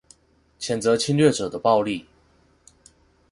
[0.59, 2.07] 譴責侵略者的暴力